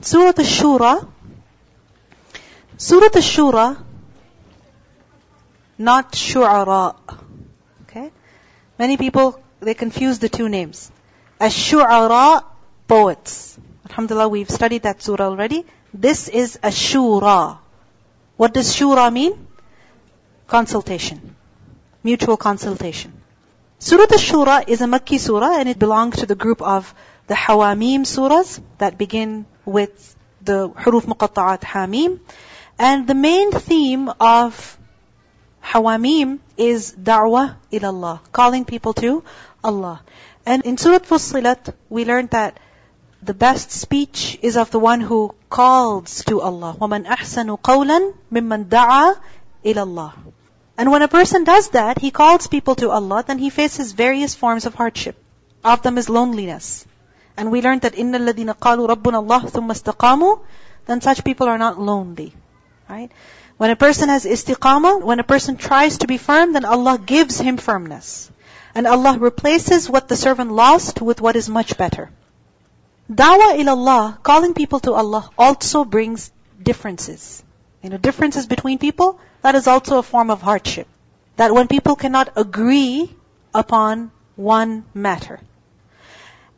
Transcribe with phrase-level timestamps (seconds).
[0.00, 1.08] Surah Ash-Shura,
[2.76, 3.82] Surah Ash-Shura,
[5.78, 6.96] not Shu'ara.
[7.82, 8.10] Okay?
[8.78, 10.90] Many people, they confuse the two names.
[11.40, 12.44] Ash-Shu'ara,
[12.86, 13.58] poets.
[13.88, 15.64] Alhamdulillah, we've studied that surah already.
[15.92, 17.58] This is Ash-Shura.
[18.36, 19.46] What does Shura mean?
[20.46, 21.34] Consultation.
[22.02, 23.12] Mutual consultation.
[23.78, 26.94] Surah Ash-Shura is a Makki surah and it belongs to the group of
[27.26, 32.19] the Hawamim surahs that begin with the Huruf Muqatta'at Hamim.
[32.79, 34.77] And the main theme of
[35.63, 39.23] Hawamim is da'wah ilallah, calling people to
[39.63, 40.01] Allah.
[40.45, 42.59] And in Surah Fussilat, we learned that
[43.21, 46.75] the best speech is of the one who calls to Allah.
[46.79, 49.15] وَمَنْ أَحْسَنُ قَوْلًا مِمَّنْ دَعَى
[49.63, 50.13] إِلَى اللَّهِ
[50.77, 54.33] And when a person does that, he calls people to Allah, then he faces various
[54.33, 55.15] forms of hardship.
[55.63, 56.85] Of them is loneliness.
[57.37, 60.39] And we learned that إِنَّ الَّذِينَ قَالُوا رَبُّنَا اللَّهُ ثُمَّ اسْتَقَامُوا
[60.85, 62.33] Then such people are not lonely.
[62.89, 63.11] Right?
[63.57, 67.39] When a person has istiqamah, when a person tries to be firm, then Allah gives
[67.39, 68.31] him firmness.
[68.73, 72.09] And Allah replaces what the servant lost with what is much better.
[73.11, 77.43] Dawah ilallah, calling people to Allah, also brings differences.
[77.83, 80.87] You know, differences between people, that is also a form of hardship.
[81.35, 83.13] That when people cannot agree
[83.53, 85.39] upon one matter.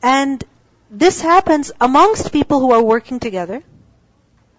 [0.01, 0.43] And
[0.90, 3.62] this happens amongst people who are working together.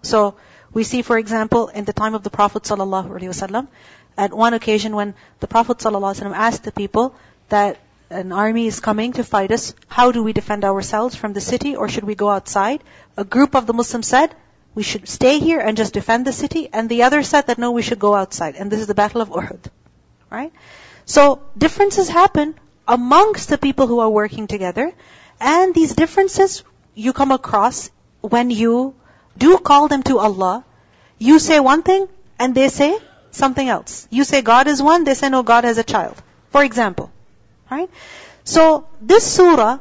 [0.02, 0.36] So,
[0.72, 3.68] we see, for example, in the time of the Prophet ﷺ,
[4.16, 7.14] at one occasion when the Prophet ﷺ asked the people
[7.48, 7.78] that
[8.10, 11.76] an army is coming to fight us, how do we defend ourselves from the city
[11.76, 12.82] or should we go outside?
[13.16, 14.34] A group of the Muslims said,
[14.74, 16.68] we should stay here and just defend the city.
[16.72, 18.54] And the other said that no, we should go outside.
[18.56, 19.64] And this is the Battle of Uhud.
[20.30, 20.52] Right?
[21.06, 22.54] So, differences happen
[22.86, 24.92] amongst the people who are working together.
[25.40, 26.62] And these differences
[26.94, 28.94] you come across when you
[29.36, 30.64] do call them to Allah.
[31.18, 32.96] You say one thing and they say
[33.30, 34.06] something else.
[34.10, 36.20] You say God is one, they say no, God has a child.
[36.50, 37.10] For example.
[37.70, 37.88] Right?
[38.44, 39.78] So this surah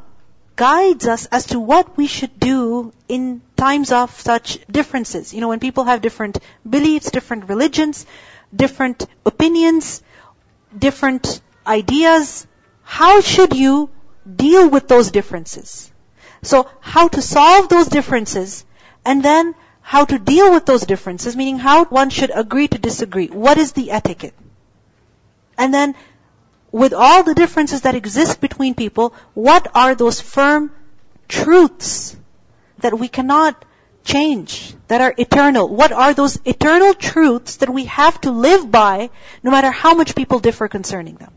[0.56, 5.34] guides us as to what we should do in times of such differences.
[5.34, 6.38] You know, when people have different
[6.69, 8.06] beliefs, different religions,
[8.53, 10.03] different opinions,
[10.78, 12.46] different ideas,
[12.84, 13.90] how should you
[14.36, 15.92] deal with those differences?
[16.42, 18.66] So how to solve those differences
[19.06, 23.28] and then how to deal with those differences, meaning how one should agree to disagree.
[23.28, 24.36] What is the etiquette?
[25.58, 25.96] And then,
[26.72, 30.72] with all the differences that exist between people, what are those firm
[31.28, 32.16] truths
[32.80, 33.66] that we cannot
[34.04, 35.68] change, that are eternal?
[35.68, 39.10] What are those eternal truths that we have to live by,
[39.44, 41.34] no matter how much people differ concerning them?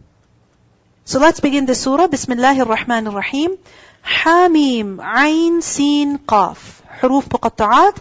[1.04, 2.06] So let's begin the surah.
[2.06, 3.58] Bismillahir Rahmanir Rahim.
[4.04, 6.80] Hamim, Ain, Sin, Qaf.
[7.00, 7.96] حروف muqatta'at.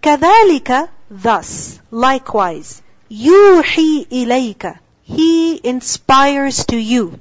[0.00, 2.80] كَذَلِكَ thus, likewise.
[3.10, 7.18] Yuhi إلَيْكَ He inspires to you.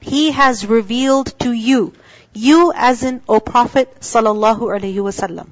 [0.00, 1.92] He has revealed to you.
[2.32, 5.48] You as in, O Prophet sallallahu alaihi wasallam.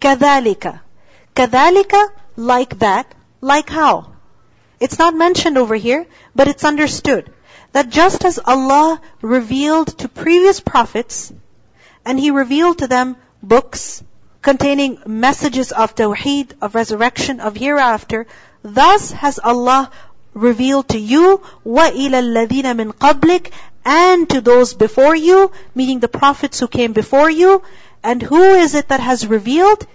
[0.00, 0.80] كَذَلِكَ
[1.36, 4.12] كَذَلِكَ like that, like how.
[4.80, 7.30] It's not mentioned over here, but it's understood
[7.71, 11.31] that just as Allah revealed to previous prophets
[12.05, 14.03] and He revealed to them books
[14.41, 18.27] containing messages of tawheed, of resurrection, of hereafter.
[18.61, 19.89] Thus has Allah
[20.33, 23.51] revealed to you, وَإِلَى الَّذِينَ مِنْ قَبْلِكَ
[23.85, 27.61] and to those before you, meaning the prophets who came before you.
[28.03, 29.85] And who is it that has revealed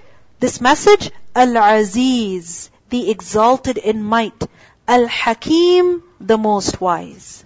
[0.40, 1.10] this message?
[1.34, 4.46] Al-Aziz, the exalted in might.
[4.86, 7.41] Al-Hakim, the most wise.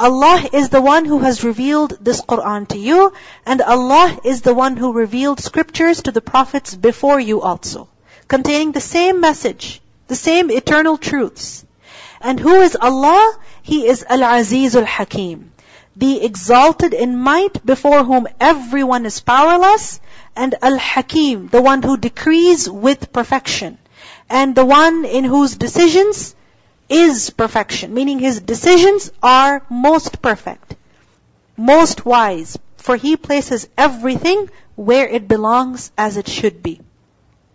[0.00, 3.12] Allah is the one who has revealed this Quran to you,
[3.44, 7.88] and Allah is the one who revealed scriptures to the prophets before you also,
[8.28, 11.64] containing the same message, the same eternal truths.
[12.20, 13.36] And who is Allah?
[13.62, 15.50] He is Al-Aziz Al-Hakim,
[15.96, 19.98] the exalted in might before whom everyone is powerless,
[20.36, 23.78] and Al-Hakim, the one who decrees with perfection,
[24.30, 26.36] and the one in whose decisions
[26.89, 30.75] is perfection, meaning his decisions are most perfect,
[31.57, 36.81] most wise, for he places everything where it belongs as it should be.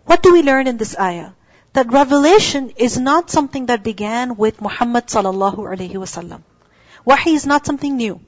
[0.05, 1.31] What do we learn in this ayah?
[1.73, 6.41] That revelation is not something that began with Muhammad sallallahu alaihi wasallam.
[7.05, 8.19] Wahi is not something new.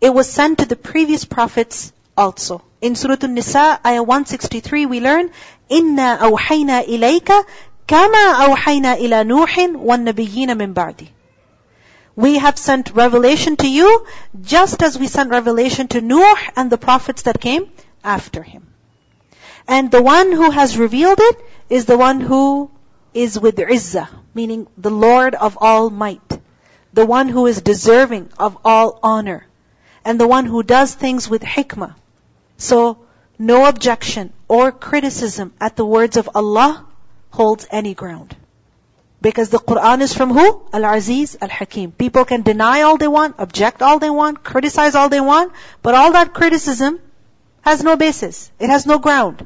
[0.00, 2.62] It was sent to the previous prophets also.
[2.80, 5.30] In Surah An-Nisa, ayah 163, we learn,
[5.70, 7.44] إِنَّا أَوْحَيْنَا إِلَيْكَ
[7.90, 11.06] كما أوحينا إلى نوح والنبيين من بعده.
[12.16, 14.06] We have sent revelation to you
[14.40, 17.70] just as we sent revelation to Nuh and the prophets that came
[18.02, 18.66] after him.
[19.68, 21.36] And the one who has revealed it
[21.68, 22.70] is the one who
[23.12, 26.40] is with izzah, meaning the Lord of all might.
[26.92, 29.46] The one who is deserving of all honor.
[30.04, 31.94] And the one who does things with hikmah.
[32.56, 32.98] So,
[33.38, 36.86] no objection or criticism at the words of Allah
[37.31, 38.35] holds any ground.
[39.21, 40.63] Because the Quran is from who?
[40.73, 41.91] Al-Aziz, Al-Hakim.
[41.91, 45.93] People can deny all they want, object all they want, criticize all they want, but
[45.93, 46.99] all that criticism
[47.61, 48.51] has no basis.
[48.59, 49.45] It has no ground.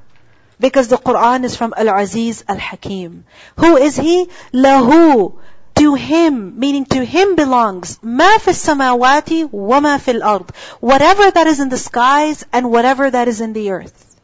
[0.60, 3.26] Because the Quran is from Al-Aziz, Al-Hakim.
[3.58, 4.30] Who is he?
[4.54, 5.38] Lahu.
[5.76, 10.52] To him, meaning to him belongs ma fil samawati wa ma fil ard.
[10.80, 14.16] Whatever that is in the skies and whatever that is in the earth.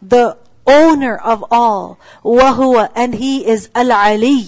[0.00, 0.38] The
[0.69, 1.99] owner of all.
[2.23, 4.47] وهو, and He is Al-Ali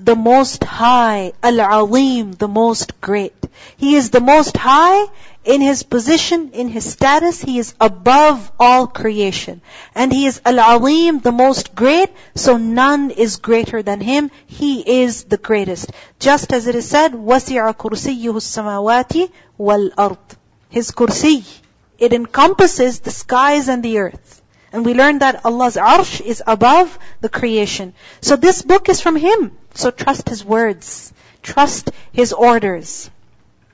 [0.00, 3.34] the most high, Al-Alim, the most great.
[3.76, 5.06] He is the most high
[5.44, 9.60] in his position, in his status, he is above all creation.
[9.94, 14.30] And he is Al-Alim, the most great, so none is greater than him.
[14.46, 15.90] He is the greatest.
[16.20, 20.18] Just as it is said, وَسِعَ كُرْسِيُّهُ السَّمَاوَاتِ وَالْأَرْضِ
[20.68, 21.44] His kursi,
[21.98, 24.41] it encompasses the skies and the earth.
[24.72, 27.94] And we learned that Allah's arsh is above the creation.
[28.20, 29.56] So this book is from Him.
[29.74, 31.12] So trust His words.
[31.42, 33.10] Trust His orders.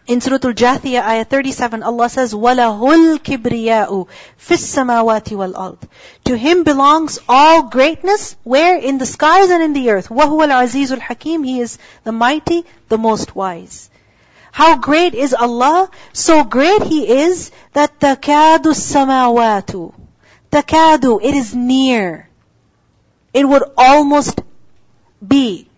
[0.06, 4.06] In Surah Al-Jathiyah, ayah 37, Allah says, وَلَهُ الْكِبْرِيَاءُ
[4.38, 5.78] فِي السَّمَاوَاتِ وَالْأَرْضِ
[6.26, 8.76] To Him belongs all greatness, where?
[8.76, 10.10] In the skies and in the earth.
[10.10, 13.88] وَهُوَ الْعَزِيزُ الْحَكِيمُ He is the mighty, the most wise.
[14.52, 15.90] How great is Allah?
[16.12, 19.94] So great He is that تَكَادُ السَّمَاوَاتُ
[20.51, 22.27] Takadu, it is near.
[23.33, 24.41] It would almost
[25.25, 25.69] be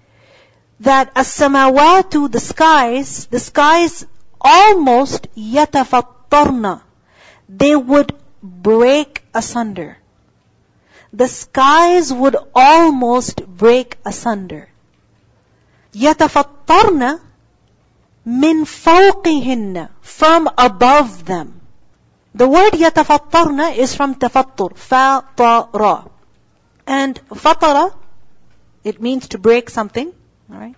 [0.80, 4.06] that as-samawatu, the skies, the skies
[4.40, 6.82] almost yatafattarna.
[7.50, 9.98] They would break asunder.
[11.14, 14.70] The skies would almost break asunder.
[15.94, 17.20] Yatafattarna
[18.26, 21.61] min fawqihinna, from above them.
[22.35, 26.11] The word يتفطرن is from تفطر, فطر.
[26.87, 27.95] And fatara,
[28.85, 30.13] it means to break something,
[30.49, 30.77] right?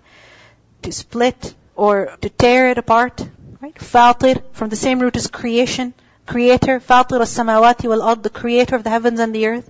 [0.82, 3.26] To split or to tear it apart,
[3.60, 3.74] right?
[3.74, 5.92] Fatir, from the same root as creation,
[6.26, 9.68] creator, fatir as-samawati wal-ard, the creator of the heavens and the earth.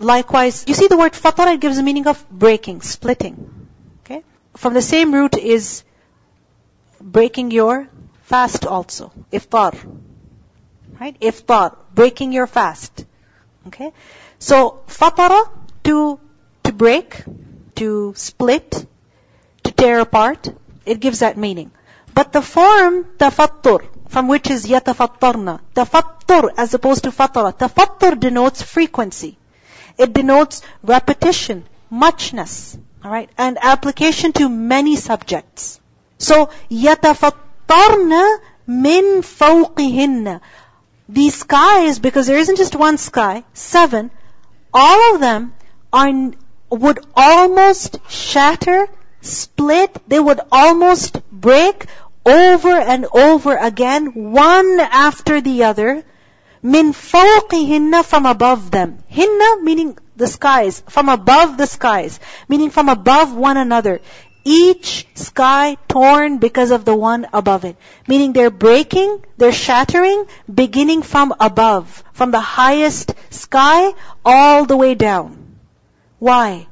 [0.00, 3.68] Likewise, you see the word fatara, it gives the meaning of breaking, splitting.
[4.04, 4.22] Okay?
[4.56, 5.84] From the same root is
[7.00, 7.88] breaking your
[8.22, 9.74] fast also, iftar.
[10.99, 11.19] Right?
[11.19, 13.05] Iftar, breaking your fast.
[13.67, 13.91] Okay?
[14.39, 15.49] So, fatara,
[15.83, 16.19] to,
[16.63, 17.23] to break,
[17.75, 18.85] to split,
[19.63, 20.47] to tear apart,
[20.85, 21.71] it gives that meaning.
[22.13, 28.61] But the form tafattur, from which is yatafattarna, tafattur as opposed to fatara, tafattur denotes
[28.61, 29.37] frequency.
[29.97, 35.79] It denotes repetition, muchness, alright, and application to many subjects.
[36.17, 38.37] So, yatafattarna
[38.67, 40.41] min fawqihinna.
[41.07, 44.09] These skies, because there isn't just one sky, seven,
[44.73, 45.53] all of them
[45.93, 46.11] are,
[46.71, 48.87] would almost shatter,
[49.21, 51.85] split, they would almost break
[52.25, 56.03] over and over again, one after the other,
[56.63, 58.97] min fawqihinna from above them.
[59.07, 64.01] Hinna meaning the skies, from above the skies, meaning from above one another
[64.45, 67.75] each sky torn because of the one above it.
[68.07, 73.91] Meaning they're breaking, they're shattering, beginning from above, from the highest sky
[74.23, 75.57] all the way down.
[76.19, 76.67] Why?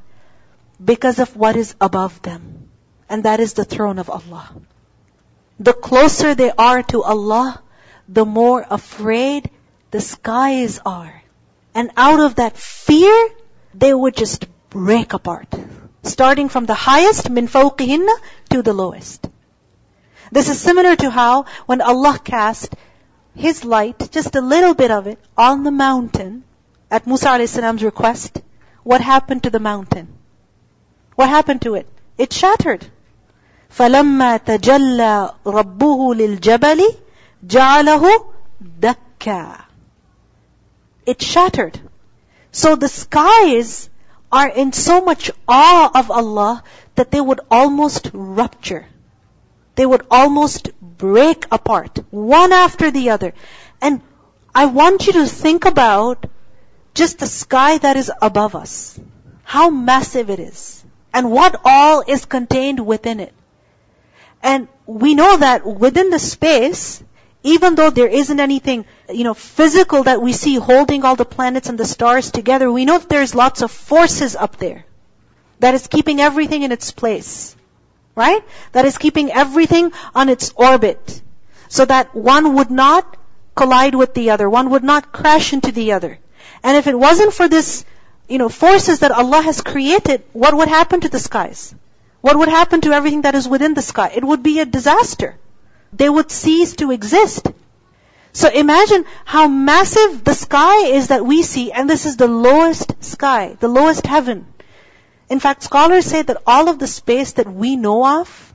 [0.84, 2.70] Because of what is above them.
[3.10, 4.54] And that is the throne of Allah.
[5.60, 7.62] The closer they are to Allah,
[8.08, 9.50] the more afraid
[9.92, 11.24] the skies are.
[11.74, 13.30] And out of that fear,
[13.74, 15.48] they would just break apart
[16.03, 18.15] starting from the highest, min fawqihinna,
[18.51, 19.29] to the lowest.
[20.31, 22.75] This is similar to how when Allah cast
[23.35, 26.45] His light, just a little bit of it, on the mountain,
[26.91, 27.83] at Musa a.s.
[27.83, 28.41] request,
[28.83, 30.09] what happened to the mountain?
[31.15, 31.87] What happened to it?
[32.17, 32.87] It shattered.
[33.71, 36.97] فَلَمَّا تَجَلَّى رَبُّهُ لِلْجَبَلِ
[37.47, 38.27] جَعَلَهُ
[38.81, 39.65] دَكَّا
[41.07, 41.79] It shattered.
[42.51, 43.91] So the skies
[44.34, 46.64] are in so much awe of Allah
[46.96, 48.88] that they would almost rupture.
[49.76, 53.34] They would almost break apart, one after the other.
[53.80, 54.02] And
[54.56, 56.26] I want you to think about
[56.96, 59.00] just the sky that is above us.
[59.44, 60.84] How massive it is.
[61.14, 63.34] And what all is contained within it.
[64.42, 67.04] And we know that within the space,
[67.44, 71.70] even though there isn't anything you know, physical that we see holding all the planets
[71.70, 74.86] and the stars together, we know that there's lots of forces up there
[75.60, 77.56] that is keeping everything in its place.
[78.16, 78.44] Right?
[78.74, 81.22] That is keeping everything on its orbit.
[81.68, 83.18] So that one would not
[83.56, 84.50] collide with the other.
[84.50, 86.20] One would not crash into the other.
[86.62, 87.86] And if it wasn't for this,
[88.28, 91.74] you know, forces that Allah has created, what would happen to the skies?
[92.22, 94.12] What would happen to everything that is within the sky?
[94.16, 95.36] It would be a disaster.
[95.92, 97.48] They would cease to exist.
[98.34, 103.04] So imagine how massive the sky is that we see, and this is the lowest
[103.04, 104.48] sky, the lowest heaven.
[105.30, 108.54] In fact, scholars say that all of the space that we know of,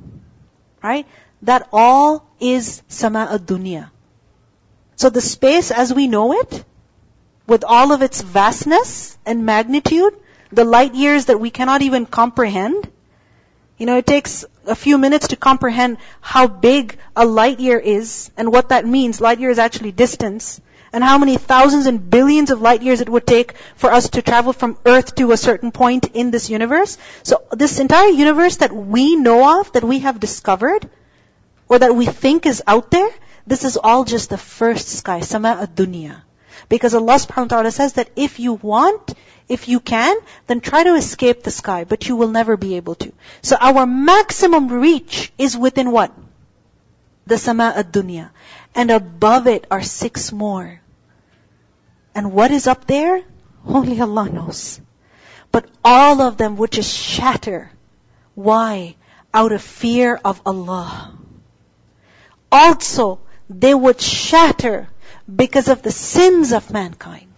[0.82, 1.06] right,
[1.42, 3.90] that all is sama ad-dunya.
[4.96, 6.64] So the space as we know it,
[7.46, 10.14] with all of its vastness and magnitude,
[10.50, 12.90] the light years that we cannot even comprehend,
[13.78, 18.30] you know, it takes a few minutes to comprehend how big a light year is
[18.36, 19.20] and what that means.
[19.20, 20.60] Light year is actually distance.
[20.92, 24.22] And how many thousands and billions of light years it would take for us to
[24.22, 26.96] travel from Earth to a certain point in this universe.
[27.24, 30.88] So this entire universe that we know of, that we have discovered,
[31.68, 33.10] or that we think is out there,
[33.46, 36.22] this is all just the first sky, sama ad-dunya.
[36.68, 39.14] Because Allah subhanahu wa ta'ala says that if you want,
[39.48, 42.94] if you can, then try to escape the sky, but you will never be able
[42.96, 43.12] to.
[43.40, 46.12] So our maximum reach is within what?
[47.26, 48.30] The sama ad-dunya.
[48.74, 50.80] And above it are six more.
[52.14, 53.24] And what is up there?
[53.64, 54.80] Only Allah knows.
[55.50, 57.70] But all of them would just shatter.
[58.34, 58.96] Why?
[59.32, 61.16] Out of fear of Allah.
[62.52, 64.88] Also, they would shatter
[65.27, 67.29] because of the sins of mankind.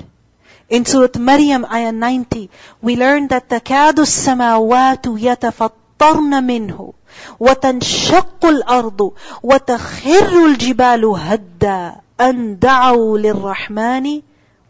[0.69, 2.49] In Surah Maryam, ayah 90,
[2.81, 6.93] we learn that تكاد السماوات يتفطرن منه
[7.39, 9.13] وتنشق الأرض
[9.43, 14.21] وتخر الجبال هدا أن دعوا للرحمن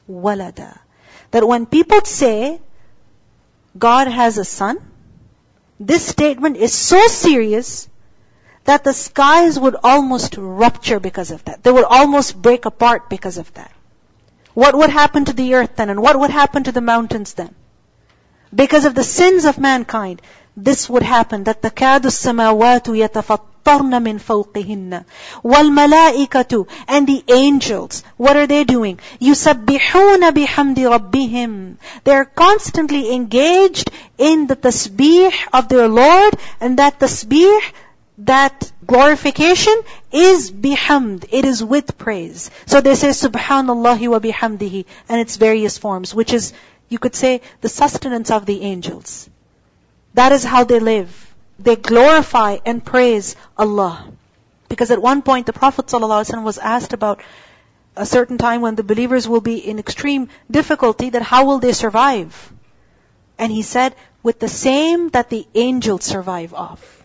[0.10, 0.74] ولدا.
[1.32, 2.60] That when people say
[3.78, 4.78] God has a son,
[5.80, 7.88] this statement is so serious
[8.71, 11.65] that the skies would almost rupture because of that.
[11.65, 13.73] They would almost break apart because of that.
[14.55, 15.91] What would happen to the earth then?
[15.91, 17.53] And what would happen to the mountains then?
[18.55, 20.23] Because of the sins of mankind,
[20.57, 25.05] this would happen, that the kadu samawatu yatafattarna min fawqihinna.
[25.43, 29.01] Wal malaikatu, and the angels, what are they doing?
[29.21, 31.77] Yusabbihuna bihamdi rabbihim.
[32.05, 37.73] They are constantly engaged in the tasbih of their Lord, and that tasbih
[38.21, 39.75] that glorification
[40.13, 41.27] is bihamd.
[41.31, 42.51] It is with praise.
[42.67, 46.53] So they say subhanallah wa bihamdihi and its various forms, which is,
[46.89, 49.29] you could say, the sustenance of the angels.
[50.15, 51.35] That is how they live.
[51.59, 54.07] They glorify and praise Allah.
[54.69, 57.21] Because at one point the Prophet ﷺ was asked about
[57.97, 61.73] a certain time when the believers will be in extreme difficulty, that how will they
[61.73, 62.53] survive?
[63.39, 67.00] And he said, with the same that the angels survive off.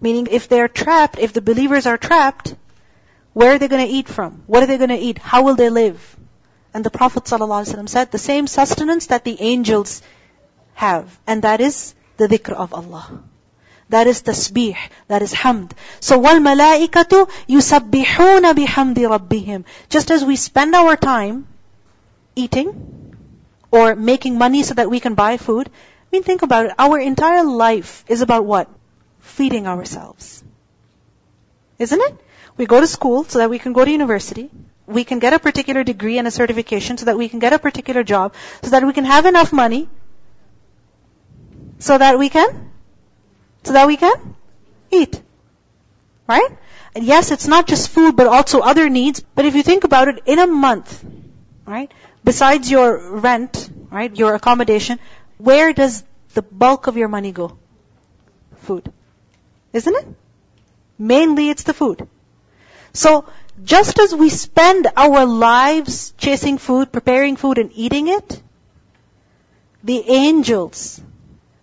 [0.00, 2.54] Meaning if they're trapped, if the believers are trapped,
[3.32, 4.42] where are they going to eat from?
[4.46, 5.18] What are they going to eat?
[5.18, 6.16] How will they live?
[6.72, 10.02] And the Prophet ﷺ said the same sustenance that the angels
[10.74, 13.22] have, and that is the dhikr of Allah.
[13.88, 14.76] That is tasbih,
[15.08, 15.72] that is hamd.
[16.00, 19.64] So wal malaikatu yusabbihuna bihamdi rabbihim.
[19.88, 21.46] Just as we spend our time
[22.36, 23.16] eating
[23.70, 26.98] or making money so that we can buy food, I mean think about it, our
[26.98, 28.68] entire life is about what?
[29.28, 30.42] Feeding ourselves.
[31.78, 32.14] Isn't it?
[32.56, 34.50] We go to school so that we can go to university.
[34.86, 37.58] We can get a particular degree and a certification so that we can get a
[37.58, 39.88] particular job, so that we can have enough money,
[41.78, 42.70] so that we can,
[43.62, 44.34] so that we can
[44.90, 45.20] eat.
[46.26, 46.50] Right?
[46.94, 49.20] And yes, it's not just food, but also other needs.
[49.20, 51.04] But if you think about it, in a month,
[51.66, 51.92] right,
[52.24, 54.98] besides your rent, right, your accommodation,
[55.36, 56.02] where does
[56.34, 57.56] the bulk of your money go?
[58.68, 58.92] Food.
[59.73, 60.07] Isn't it?
[60.99, 62.07] Mainly it's the food.
[62.93, 63.25] So,
[63.63, 68.41] just as we spend our lives chasing food, preparing food and eating it,
[69.83, 71.01] the angels,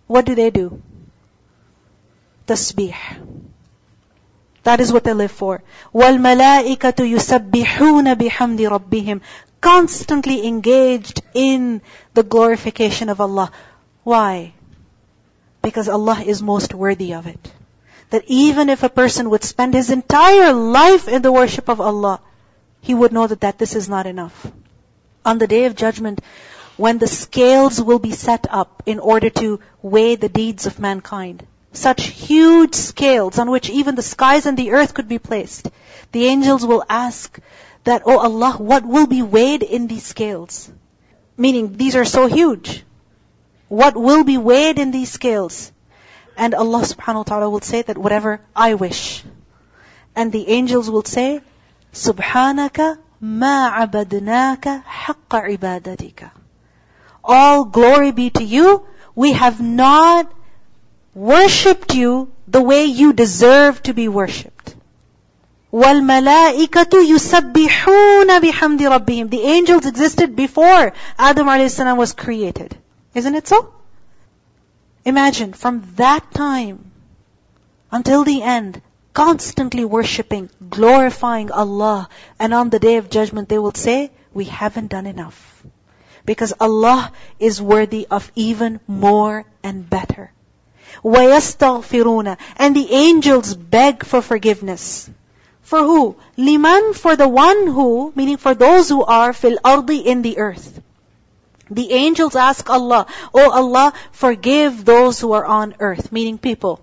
[0.07, 0.81] what do they do?
[2.47, 2.95] Tasbih.
[4.63, 5.63] That is what they live for.
[5.93, 9.21] وَالْمَلَائِكَةُ يُسَبِّحُونَ بِحَمْدِ رَبِّهِمْ
[9.61, 11.81] Constantly engaged in
[12.13, 13.51] the glorification of Allah.
[14.03, 14.53] Why?
[15.61, 17.51] Because Allah is most worthy of it
[18.10, 22.20] that even if a person would spend his entire life in the worship of Allah,
[22.80, 24.46] he would know that, that this is not enough.
[25.24, 26.20] On the day of judgment,
[26.76, 31.46] when the scales will be set up in order to weigh the deeds of mankind,
[31.72, 35.68] such huge scales on which even the skies and the earth could be placed,
[36.12, 37.38] the angels will ask
[37.84, 40.70] that, oh Allah, what will be weighed in these scales?
[41.36, 42.84] Meaning, these are so huge.
[43.68, 45.72] What will be weighed in these scales?
[46.37, 49.23] And Allah subhanahu wa ta'ala will say that whatever I wish.
[50.15, 51.41] And the angels will say,
[51.93, 56.31] Subhanaka ma abadnaka haqqa ibadatika.
[57.23, 58.85] All glory be to you.
[59.13, 60.31] We have not
[61.13, 64.75] worshipped you the way you deserve to be worshipped.
[65.71, 71.79] وَالْمَلَائِكَةُ يُسَبِّحُونَ بِحَمْدِ رَبِّهِمْ The angels existed before Adam a.s.
[71.79, 72.75] was created.
[73.13, 73.73] Isn't it so?
[75.05, 76.91] Imagine from that time
[77.91, 78.81] until the end,
[79.13, 82.07] constantly worshipping, glorifying Allah,
[82.39, 85.63] and on the day of judgment they will say, we haven't done enough.
[86.25, 90.31] Because Allah is worthy of even more and better.
[91.03, 95.09] وَيَسْتَغْفِرُونَ And the angels beg for forgiveness.
[95.63, 96.15] For who?
[96.37, 100.81] Liman, for the one who, meaning for those who are fil ardi in the earth.
[101.69, 106.81] The angels ask Allah, Oh Allah, forgive those who are on earth, meaning people.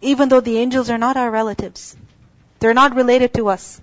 [0.00, 1.96] Even though the angels are not our relatives.
[2.60, 3.80] They're not related to us.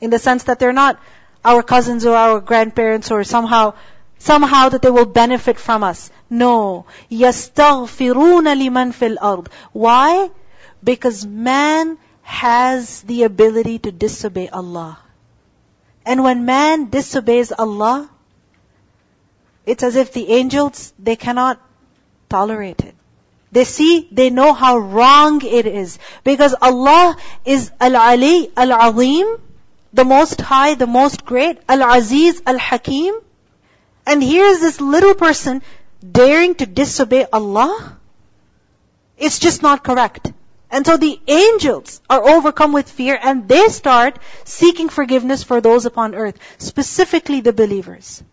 [0.00, 1.00] In the sense that they're not
[1.44, 3.74] our cousins or our grandparents or somehow,
[4.18, 6.10] somehow that they will benefit from us.
[6.30, 6.86] No.
[7.10, 10.30] يَسْتَغْفِرُونَ لِمَنْ فِي الْأَرْضِ Why?
[10.82, 14.98] Because man has the ability to disobey Allah.
[16.06, 18.08] And when man disobeys Allah,
[19.67, 21.61] it's as if the angels, they cannot
[22.29, 22.95] tolerate it.
[23.51, 25.99] They see, they know how wrong it is.
[26.23, 29.41] Because Allah is Al-Ali, Al-Azim,
[29.93, 33.19] the most high, the most great, Al-Aziz, Al-Hakim.
[34.05, 35.61] And here's this little person
[36.19, 37.97] daring to disobey Allah.
[39.17, 40.31] It's just not correct.
[40.71, 45.85] And so the angels are overcome with fear and they start seeking forgiveness for those
[45.85, 48.23] upon earth, specifically the believers.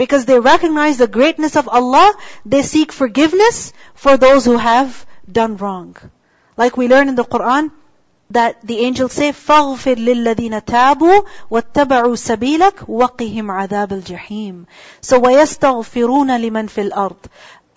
[0.00, 2.14] Because they recognize the greatness of Allah,
[2.44, 5.96] they seek forgiveness for those who have done wrong.
[6.56, 7.70] Like we learn in the Quran,
[8.30, 14.66] that the angels say, فَاغْفِرْ لِلَّذِينَ تَابُوا وَاتَّبَعُوا سَبِيلَكَ وَقِهِمْ عَذَابَ الْجَحِيمِ
[15.00, 17.26] So وَيَسْتَغْفِرُونَ لِمَنْ فِي الْأَرْضِ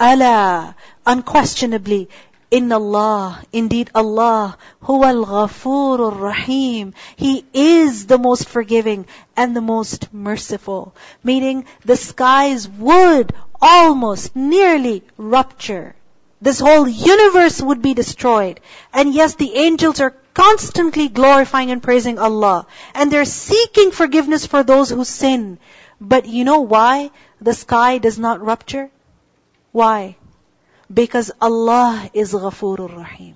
[0.01, 0.73] أَلَا
[1.05, 2.09] Unquestionably,
[2.50, 10.12] in Allah, indeed Allah, huwa al-ghafur rahim He is the most forgiving and the most
[10.12, 10.94] merciful.
[11.22, 15.94] Meaning the skies would almost nearly rupture.
[16.40, 18.60] This whole universe would be destroyed.
[18.92, 22.66] And yes, the angels are constantly glorifying and praising Allah.
[22.94, 25.58] And they're seeking forgiveness for those who sin.
[26.00, 28.90] But you know why the sky does not rupture?
[29.72, 30.16] Why?
[30.92, 33.34] Because Allah is Ghafurur Rahim.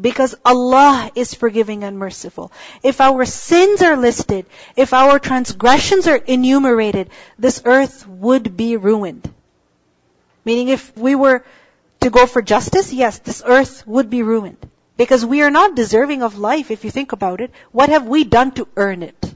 [0.00, 2.52] Because Allah is forgiving and merciful.
[2.82, 4.46] If our sins are listed,
[4.76, 9.32] if our transgressions are enumerated, this earth would be ruined.
[10.44, 11.44] Meaning if we were
[12.00, 14.56] to go for justice, yes, this earth would be ruined.
[14.96, 17.50] Because we are not deserving of life if you think about it.
[17.72, 19.34] What have we done to earn it?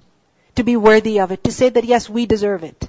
[0.56, 1.44] To be worthy of it?
[1.44, 2.88] To say that yes, we deserve it?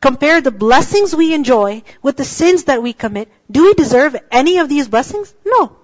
[0.00, 4.58] Compare the blessings we enjoy with the sins that we commit, do we deserve any
[4.58, 5.34] of these blessings?
[5.44, 5.76] No.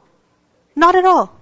[0.75, 1.35] Not at all.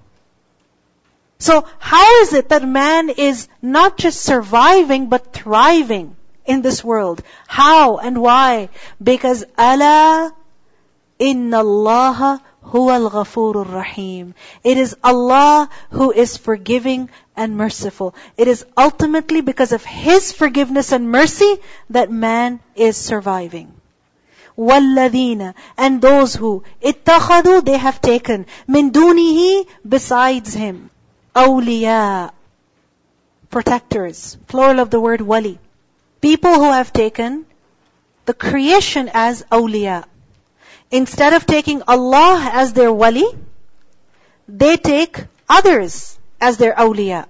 [1.38, 7.22] So how is it that man is not just surviving but thriving in this world?
[7.46, 8.68] How and why?
[9.02, 10.34] Because Allah
[11.18, 14.33] inna Allah huwa al-ghafurur rahim.
[14.63, 18.15] It is Allah who is forgiving and merciful.
[18.37, 21.57] It is ultimately because of His forgiveness and mercy
[21.89, 23.73] that man is surviving.
[24.57, 30.89] وَالَّذِينَ And those who اتَّخَذُوا They have taken مِن دُونِهِ Besides Him.
[31.35, 32.31] أَوْلِيَاء
[33.49, 34.37] Protectors.
[34.47, 35.59] Plural of the word wali.
[36.21, 37.45] People who have taken
[38.25, 40.05] the creation as awliya.
[40.90, 43.26] Instead of taking Allah as their wali,
[44.48, 47.26] they take others as their awliya.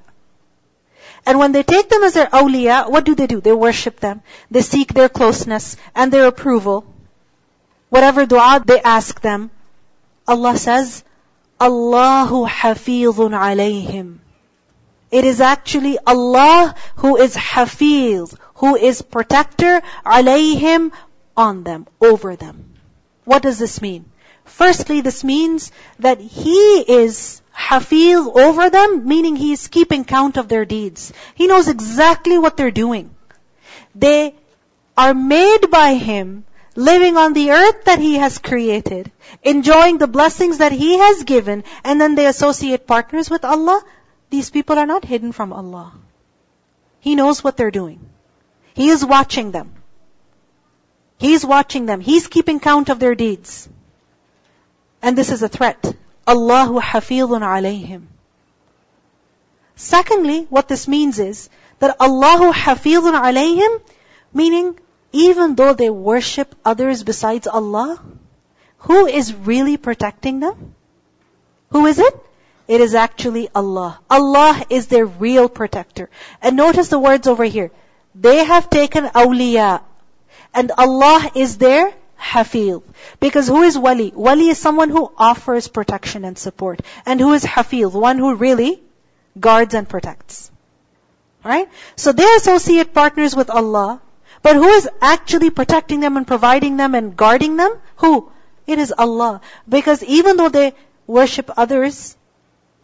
[1.27, 3.41] And when they take them as their awliya, what do they do?
[3.41, 4.23] They worship them.
[4.51, 6.87] They seek their closeness and their approval.
[7.91, 9.51] Whatever dua they ask them,
[10.27, 11.05] Allah says,
[11.61, 14.19] Allahu hafizun alayhim.
[15.11, 20.93] It is actually Allah who is hafiz, who is protector alayhim
[21.37, 22.70] on them, over them.
[23.31, 24.07] What does this mean?
[24.45, 30.49] Firstly, this means that He is Hafiz over them, meaning He is keeping count of
[30.49, 31.13] their deeds.
[31.37, 33.15] He knows exactly what they're doing.
[33.95, 34.35] They
[34.99, 39.13] are made by Him, living on the earth that He has created,
[39.45, 43.81] enjoying the blessings that He has given, and then they associate partners with Allah.
[44.31, 45.93] these people are not hidden from Allah.
[46.99, 48.01] He knows what they're doing.
[48.75, 49.80] He is watching them.
[51.21, 52.01] He's watching them.
[52.01, 53.69] He's keeping count of their deeds.
[55.03, 55.95] And this is a threat.
[56.27, 58.07] Allahu hafidhun alayhim.
[59.77, 63.83] Secondly, what this means is that Allahu hafidhun alayhim,
[64.33, 64.79] meaning
[65.13, 68.01] even though they worship others besides Allah,
[68.79, 70.75] who is really protecting them?
[71.73, 72.15] Who is it?
[72.67, 74.01] It is actually Allah.
[74.09, 76.09] Allah is their real protector.
[76.41, 77.71] And notice the words over here.
[78.15, 79.83] They have taken awliya.
[80.55, 82.83] And Allah is their Hafil.
[83.19, 84.13] Because who is wali?
[84.15, 86.81] Wali is someone who offers protection and support.
[87.07, 87.93] And who is hafiz?
[87.93, 88.83] One who really
[89.39, 90.51] guards and protects.
[91.43, 91.69] Right?
[91.97, 94.01] So they associate partners with Allah.
[94.43, 97.73] But who is actually protecting them and providing them and guarding them?
[97.97, 98.31] Who?
[98.67, 99.41] It is Allah.
[99.69, 100.75] Because even though they
[101.07, 102.17] worship others,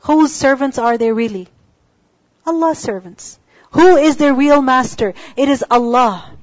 [0.01, 1.49] whose servants are they really?
[2.47, 3.39] Allah's servants.
[3.73, 5.15] Who is their real master?
[5.37, 6.36] It is Allah.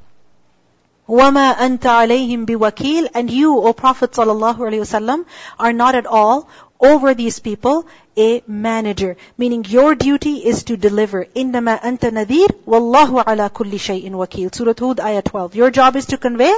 [1.09, 5.25] وَمَا أَنْتَ عَلَيْهِمْ بِوَكِيلٍ And you, O Prophet ﷺ,
[5.59, 6.49] are not at all
[6.81, 9.17] over these people a manager.
[9.39, 11.25] Meaning your duty is to deliver.
[11.25, 15.55] إِنَّمَا أَنْتَ نَذِيرٌ وَاللَّهُ عَلَى كُلِّ شَيْءٍ وَكِيلٌ Surah Hud, ayah 12.
[15.55, 16.55] Your job is to convey,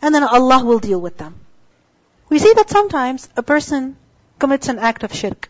[0.00, 1.34] and then Allah will deal with them.
[2.28, 3.96] We see that sometimes a person
[4.38, 5.48] commits an act of shirk.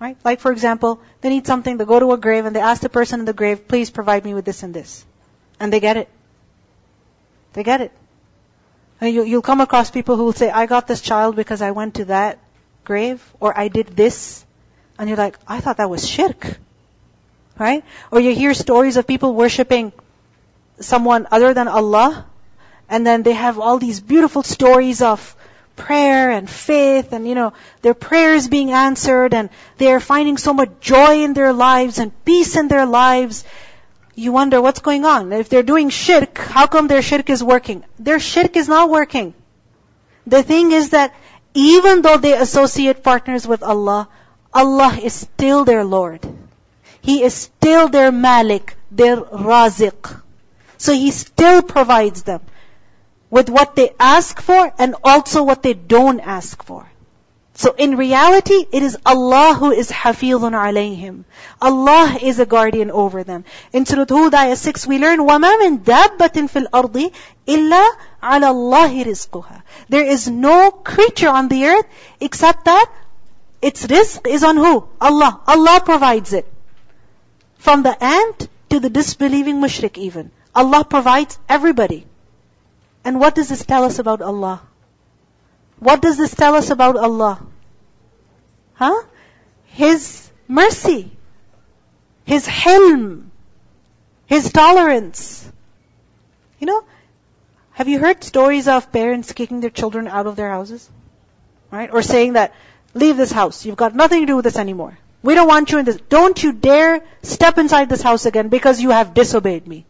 [0.00, 0.16] Right?
[0.24, 2.88] Like for example, they need something, they go to a grave and they ask the
[2.88, 5.04] person in the grave, please provide me with this and this.
[5.60, 6.08] And they get it.
[7.53, 7.91] They get it.
[9.01, 11.71] And you, you'll come across people who will say, I got this child because I
[11.71, 12.39] went to that
[12.83, 14.45] grave, or I did this.
[14.97, 16.57] And you're like, I thought that was shirk.
[17.57, 17.83] Right?
[18.11, 19.91] Or you hear stories of people worshipping
[20.79, 22.25] someone other than Allah,
[22.89, 25.35] and then they have all these beautiful stories of
[25.75, 30.69] prayer and faith and you know their prayers being answered and they're finding so much
[30.81, 33.45] joy in their lives and peace in their lives
[34.19, 35.31] you wonder what's going on.
[35.31, 37.83] If they're doing shirk, how come their shirk is working?
[37.97, 39.33] Their shirk is not working.
[40.27, 41.15] The thing is that
[41.53, 44.09] even though they associate partners with Allah,
[44.53, 46.25] Allah is still their Lord.
[47.01, 50.21] He is still their Malik, their Raziq.
[50.77, 52.41] So He still provides them
[53.29, 56.88] with what they ask for and also what they don't ask for.
[57.59, 61.25] So in reality, it is Allah who is hafizun alayhim.
[61.61, 63.43] Allah is a guardian over them.
[63.73, 67.11] In Surah Hud ayah 6, we learn, وَمَا مِن دَابَّةٍ فِي الْأَرْضِ
[67.45, 67.89] إِلَّا
[68.23, 71.85] عَلَى اللَّهِ رِزْقُهَا There is no creature on the earth
[72.21, 72.89] except that
[73.61, 74.87] its rizq is on who?
[75.01, 75.41] Allah.
[75.45, 76.47] Allah provides it.
[77.57, 80.31] From the ant to the disbelieving mushrik even.
[80.55, 82.05] Allah provides everybody.
[83.03, 84.61] And what does this tell us about Allah?
[85.79, 87.41] What does this tell us about Allah?
[88.73, 89.03] Huh?
[89.65, 91.11] His mercy.
[92.25, 93.29] His hilm.
[94.25, 95.49] His tolerance.
[96.59, 96.83] You know,
[97.71, 100.89] have you heard stories of parents kicking their children out of their houses?
[101.71, 101.89] Right?
[101.91, 102.53] Or saying that,
[102.93, 103.65] leave this house.
[103.65, 104.97] You've got nothing to do with this anymore.
[105.23, 105.97] We don't want you in this.
[106.09, 109.85] Don't you dare step inside this house again because you have disobeyed me.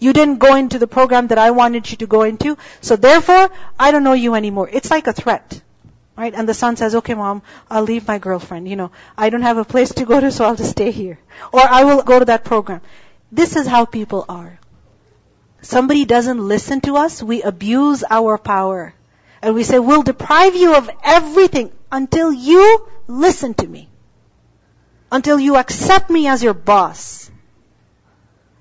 [0.00, 2.56] You didn't go into the program that I wanted you to go into.
[2.80, 4.68] So therefore, I don't know you anymore.
[4.72, 5.60] It's like a threat.
[6.16, 6.34] Right?
[6.34, 8.68] And the son says, okay mom, I'll leave my girlfriend.
[8.68, 11.18] You know, I don't have a place to go to, so I'll just stay here.
[11.52, 12.80] Or I will go to that program.
[13.30, 14.58] This is how people are.
[15.62, 18.94] Somebody doesn't listen to us, we abuse our power.
[19.42, 23.88] And we say, we'll deprive you of everything until you listen to me.
[25.12, 27.30] Until you accept me as your boss.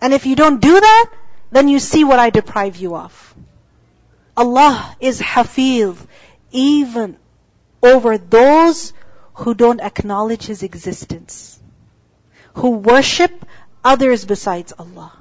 [0.02, 1.10] And if you don't do that,
[1.51, 3.35] then you see what I deprive you of.
[4.38, 5.95] Allah is hafiz
[6.51, 7.17] even
[7.81, 8.93] over those
[9.33, 11.59] who don't acknowledge His existence,
[12.55, 13.45] who worship
[13.83, 15.13] others besides Allah.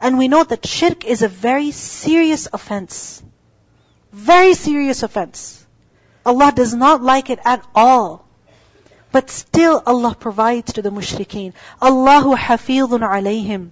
[0.00, 3.22] And we know that shirk is a very serious offense.
[4.12, 5.64] Very serious offense.
[6.24, 8.26] Allah does not like it at all.
[9.12, 11.54] But still Allah provides to the mushrikeen.
[11.80, 13.70] Allahu hafidhun alayhim.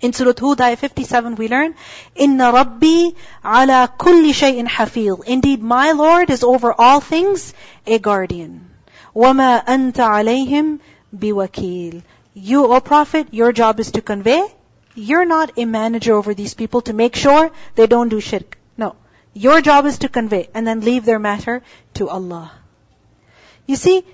[0.00, 1.74] In Surah Hud, ayah 57, we learn,
[2.14, 3.10] Inna Rabbi
[3.44, 5.16] ala kulli shay'in hafiz.
[5.26, 7.52] Indeed, my Lord is over all things
[7.84, 8.70] a guardian.
[9.14, 10.78] وَمَا أَنْتَ عَلَيْهِمْ
[11.16, 12.02] بِوَكِيلٍ
[12.34, 14.46] You, O Prophet, your job is to convey.
[14.94, 18.56] You're not a manager over these people to make sure they don't do shirk.
[18.76, 18.94] No.
[19.34, 21.62] Your job is to convey and then leave their matter
[21.94, 22.52] to Allah.
[23.66, 24.04] You see,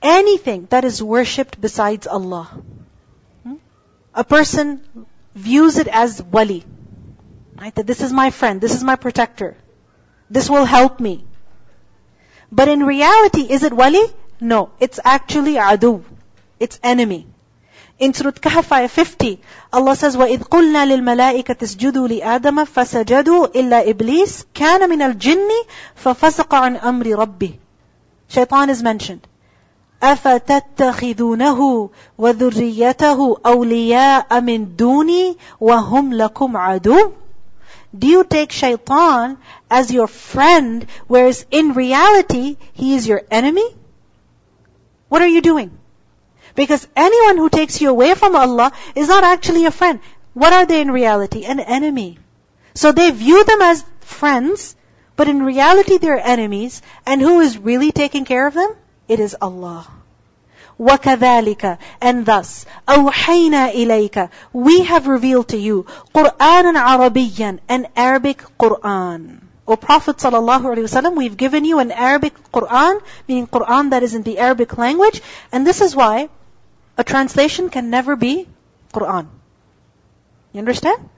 [0.00, 2.48] anything that is worshipped besides Allah,
[4.16, 4.80] a person
[5.34, 6.64] views it as wali.
[7.56, 7.74] Right?
[7.74, 9.56] That this is my friend, this is my protector.
[10.30, 11.24] This will help me.
[12.50, 14.02] But in reality, is it wali?
[14.40, 16.04] No, it's actually adu.
[16.58, 17.26] its enemy.
[17.98, 19.40] In Surah Kahf 50,
[19.72, 25.48] Allah says, وَإِذْ قُلْنَا لِلْمَلَائِكَةِ اسْجُدُوا لِآدَمَ فَسَجَدُوا إِلَّا إِبْلِيسَ كَانَ مِنَ الْجِنِّ
[25.94, 27.58] فَفَسَقَ عَنْ أَمْرِ رَبِّهِ
[28.28, 29.26] Shaitan is mentioned.
[30.02, 37.12] أَفَتَتَّخِذُونَهُ وَذُرِّيَّتَهُ أَوْلِيَاءَ مِن دُونِي وَهُمْ لَكُمْ عَدُوٌّ
[37.96, 39.38] Do you take shaitan
[39.70, 43.64] as your friend, whereas in reality, he is your enemy?
[45.08, 45.70] What are you doing?
[46.54, 50.00] Because anyone who takes you away from Allah is not actually a friend.
[50.34, 51.44] What are they in reality?
[51.44, 52.18] An enemy.
[52.74, 54.74] So they view them as friends,
[55.16, 56.82] but in reality they're enemies.
[57.06, 58.74] And who is really taking care of them?
[59.08, 59.86] It is Allah.
[60.78, 69.48] وَكَذَلِكَ And thus, أَوْحَيْنَا إِلَيْكَ We have revealed to you قُرْآنًا عَرَبِيًّا An Arabic Qur'an.
[69.66, 74.38] O Prophet ﷺ, we've given you an Arabic Qur'an, meaning Qur'an that is in the
[74.38, 75.22] Arabic language.
[75.52, 76.28] And this is why
[76.98, 78.48] a translation can never be
[78.92, 79.26] Quran.
[80.52, 81.08] You understand?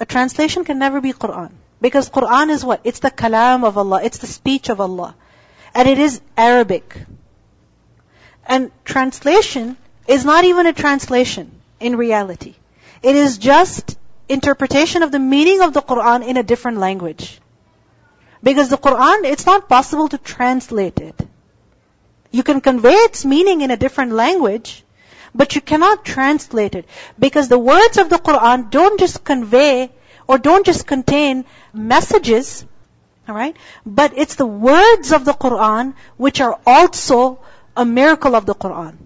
[0.00, 1.50] A translation can never be Quran.
[1.80, 2.80] Because Quran is what?
[2.84, 4.00] It's the kalam of Allah.
[4.02, 5.14] It's the speech of Allah.
[5.74, 6.96] And it is Arabic.
[8.45, 9.77] And translation
[10.07, 12.55] is not even a translation in reality.
[13.01, 13.97] It is just
[14.29, 17.39] interpretation of the meaning of the Quran in a different language.
[18.41, 21.15] Because the Quran, it's not possible to translate it.
[22.31, 24.83] You can convey its meaning in a different language,
[25.33, 26.85] but you cannot translate it.
[27.17, 29.91] Because the words of the Quran don't just convey
[30.27, 32.65] or don't just contain messages,
[33.27, 33.55] alright?
[33.85, 37.39] But it's the words of the Quran which are also
[37.76, 38.96] a miracle of the Quran.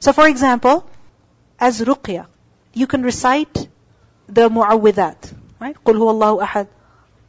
[0.00, 0.84] So for example,
[1.58, 2.26] as ruqya,
[2.74, 3.68] you can recite
[4.28, 5.76] the mu'awwidat, right?
[5.84, 6.66] قُلْ هُوَ اللَّهُ أَحَدٌ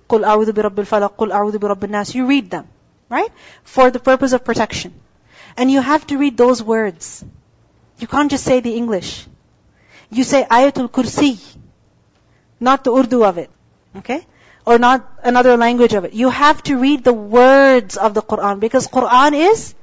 [0.09, 2.67] قُلْ أَعُوذُ بِرَبِّ الْفَلَقِ قُلْ أَعُوذُ بِرَبِّ النَّاسِ You read them,
[3.09, 3.31] right?
[3.63, 4.93] For the purpose of protection.
[5.55, 7.23] And you have to read those words.
[7.99, 9.27] You can't just say the English.
[10.09, 11.39] You say Ayatul Kursi,
[12.59, 13.49] not the Urdu of it.
[13.97, 14.25] Okay?
[14.65, 16.13] Or not another language of it.
[16.13, 19.75] You have to read the words of the Quran because Quran is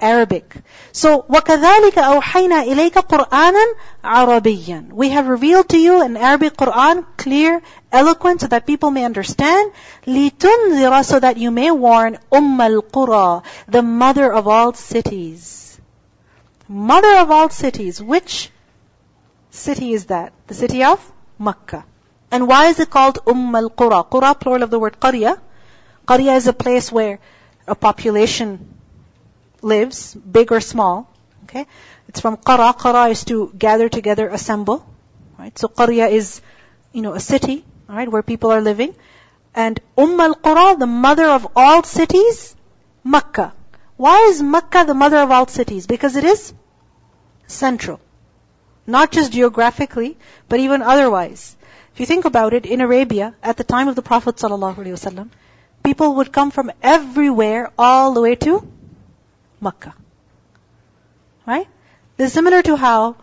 [0.00, 0.56] Arabic.
[0.92, 3.64] So, وَكَذَلِكَ أَوْحَيْنَا إِلَيْكَ قُرْآنًا
[4.04, 9.04] عَرَبِيًّا We have revealed to you an Arabic Quran, clear, eloquent, so that people may
[9.04, 9.72] understand.
[10.06, 15.64] لِتُنذِرَ So that you may warn أُمَّ الْقُرَى The mother of all cities
[16.68, 18.02] mother of all cities.
[18.02, 18.50] Which
[19.50, 20.32] city is that?
[20.46, 21.84] The city of Makkah.
[22.30, 24.08] And why is it called Umm al-Qura?
[24.08, 25.38] Qura, plural of the word Qarya.
[26.06, 27.18] Qarya is a place where
[27.66, 28.74] a population
[29.61, 31.11] lives, big or small.
[31.43, 31.65] Okay?
[32.07, 32.77] It's from Qara.
[32.77, 34.85] Qara is to gather together, assemble.
[35.37, 35.57] Right?
[35.57, 36.41] So Qarya is,
[36.91, 38.95] you know, a city, right, where people are living.
[39.55, 42.55] And Umm al-Qura, the mother of all cities,
[43.03, 43.53] Makkah.
[43.97, 45.87] Why is Makkah the mother of all cities?
[45.87, 46.53] Because it is
[47.47, 47.99] central.
[48.87, 50.17] Not just geographically,
[50.47, 51.55] but even otherwise.
[51.93, 55.29] If you think about it, in Arabia, at the time of the Prophet ﷺ,
[55.83, 58.65] people would come from everywhere all the way to
[59.60, 59.94] Makkah.
[61.46, 61.68] Right?
[62.16, 63.16] This is similar to how,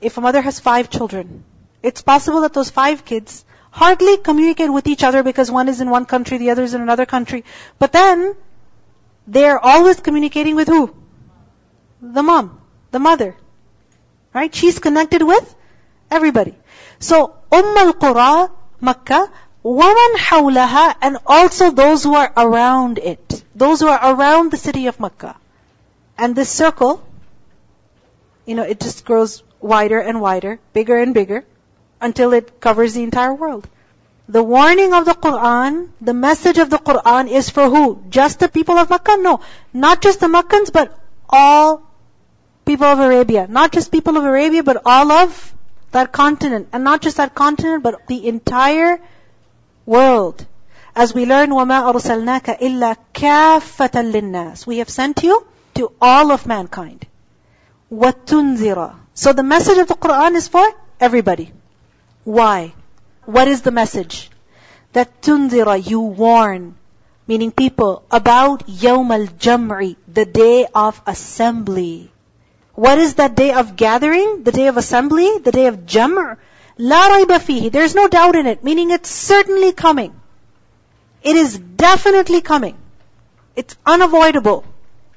[0.00, 1.44] if a mother has five children,
[1.82, 5.90] it's possible that those five kids hardly communicate with each other because one is in
[5.90, 7.44] one country, the other is in another country.
[7.78, 8.34] But then,
[9.26, 10.94] they're always communicating with who?
[12.00, 12.60] The mom,
[12.90, 13.36] the mother.
[14.34, 14.54] Right?
[14.54, 15.54] She's connected with
[16.10, 16.54] everybody.
[16.98, 19.30] So, Umm al-Qura, Makkah,
[19.64, 23.44] وَمَنْ حَوْلَهَا And also those who are around it.
[23.54, 25.36] Those who are around the city of Makkah.
[26.18, 27.02] And this circle,
[28.46, 31.44] you know, it just grows wider and wider, bigger and bigger,
[32.00, 33.68] until it covers the entire world.
[34.28, 38.02] The warning of the Quran, the message of the Quran is for who?
[38.08, 39.16] Just the people of Makkah?
[39.18, 39.40] No.
[39.72, 40.96] Not just the Makkans, but
[41.28, 41.82] all
[42.64, 43.46] people of Arabia.
[43.48, 45.54] Not just people of Arabia, but all of
[45.90, 46.68] that continent.
[46.72, 49.00] And not just that continent, but the entire
[49.86, 50.46] world.
[50.94, 55.46] As we learn, وَمَا أَرْسَلْنَاكَ إِلَّا كَافَّةً لِلنَّاسِ We have sent you
[55.77, 57.05] to all of mankind.
[57.91, 60.65] وَتُنْذِرَ So the message of the Quran is for
[60.99, 61.51] everybody.
[62.23, 62.73] Why?
[63.25, 64.29] What is the message?
[64.93, 66.75] That tunzira, you warn,
[67.27, 72.11] meaning people, about Yom al-jam'i, the day of assembly.
[72.73, 74.43] What is that day of gathering?
[74.43, 75.39] The day of assembly?
[75.39, 76.37] The day of jam'?
[76.77, 77.71] La rayba.
[77.71, 80.19] There's no doubt in it, meaning it's certainly coming.
[81.23, 82.77] It is definitely coming.
[83.55, 84.63] It's unavoidable.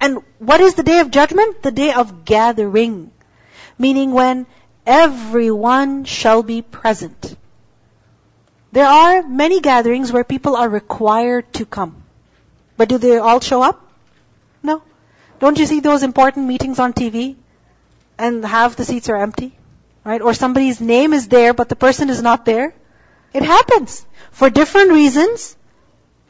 [0.00, 1.62] And what is the day of judgment?
[1.62, 3.10] The day of gathering.
[3.78, 4.46] Meaning when
[4.86, 7.36] everyone shall be present.
[8.72, 12.02] There are many gatherings where people are required to come.
[12.76, 13.84] But do they all show up?
[14.62, 14.82] No.
[15.38, 17.36] Don't you see those important meetings on TV?
[18.20, 19.52] and half the seats are empty,
[20.04, 20.20] right?
[20.20, 22.74] Or somebody's name is there, but the person is not there.
[23.32, 24.04] It happens.
[24.30, 25.56] For different reasons,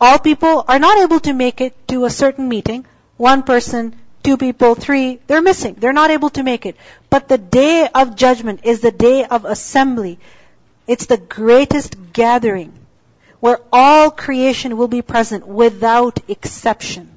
[0.00, 2.86] all people are not able to make it to a certain meeting.
[3.20, 5.74] One person, two people, three, they're missing.
[5.78, 6.74] They're not able to make it.
[7.10, 10.18] But the day of judgment is the day of assembly.
[10.86, 12.72] It's the greatest gathering
[13.40, 17.10] where all creation will be present without exception.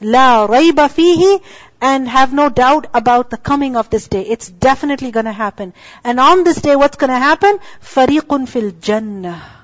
[0.00, 1.40] La rayba fihi
[1.80, 4.22] and have no doubt about the coming of this day.
[4.22, 5.72] It's definitely to happen.
[6.02, 7.60] And on this day, what's to happen?
[7.80, 9.57] Fariqun fil jannah.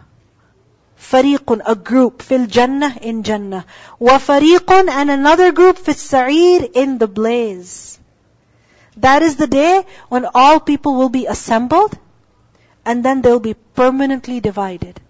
[1.10, 3.64] Fariqun, a group, fil jannah, in jannah.
[3.98, 7.98] Wa fariqun, and another group, fil sa'ir, in the blaze.
[8.96, 11.98] That is the day when all people will be assembled,
[12.84, 15.00] and then they'll be permanently divided.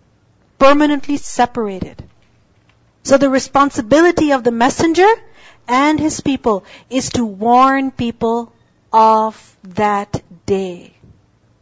[0.58, 2.02] Permanently separated.
[3.04, 5.12] So the responsibility of the messenger
[5.68, 8.52] and his people is to warn people
[8.92, 10.93] of that day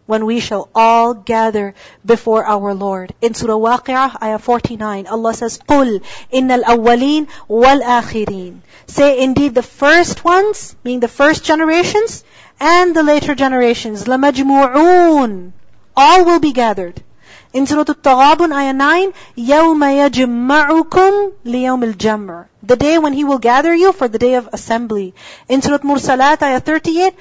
[0.08, 3.13] when we shall all gather before our Lord.
[3.21, 6.02] In Surah Waqi'ah, ayah 49, Allah says, قُلْ
[6.34, 12.23] إِنَّ الْأَوَّلِينَ وَالْآخِرِينَ Say indeed the first ones, meaning the first generations,
[12.60, 15.52] and the later generations, لَمَجْمُعُونَ
[15.95, 17.04] All will be gathered.
[17.54, 23.76] In Surah Al-Taghabun, ayah 9, يَوْمَ يَجْمَعُكُمْ لِيَوْمِ الْجَمْعِ The day when He will gather
[23.76, 25.13] you for the day of assembly.
[25.50, 27.13] In Surah Mursalat, ayah 38,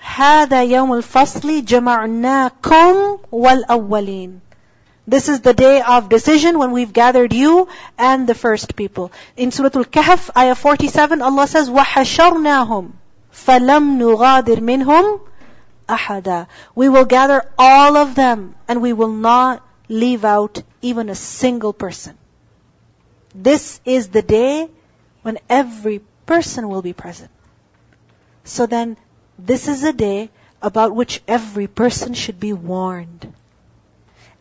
[0.00, 4.40] هَذَا يَوْمُ الْفَصْلِ جَمَعْنَاكُمْ وَالْأَوَّلِينَ
[5.06, 9.12] This is the day of decision when we've gathered you and the first people.
[9.36, 12.92] In Surah Al-Kahf, ayah 47, Allah says, وَحَشَرْنَاهُمْ
[13.32, 15.20] فَلَمْ نُغَادِرْ مِنْهُمْ
[15.88, 16.46] ahada.
[16.74, 21.72] We will gather all of them and we will not leave out even a single
[21.72, 22.16] person.
[23.34, 24.68] This is the day
[25.22, 27.30] when every person will be present.
[28.44, 28.96] So then,
[29.45, 30.29] this is a day
[30.61, 33.33] about which every person should be warned.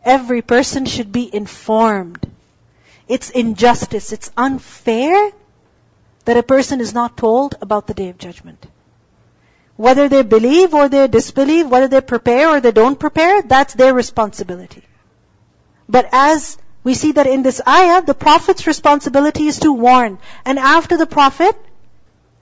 [0.05, 2.31] Every person should be informed.
[3.09, 5.33] It's injustice, it's unfair
[6.25, 8.67] that a person is not told about the day of judgment.
[9.77, 13.95] Whether they believe or they disbelieve, whether they prepare or they don't prepare, that's their
[13.95, 14.85] responsibility.
[15.89, 20.19] But as we see that in this ayah, the Prophet's responsibility is to warn.
[20.45, 21.57] And after the Prophet,